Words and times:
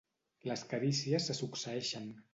Les 0.51 0.63
carícies 0.71 1.29
se 1.31 1.37
succeeixen. 1.43 2.13